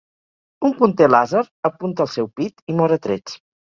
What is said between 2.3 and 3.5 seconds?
pit, i mor a trets.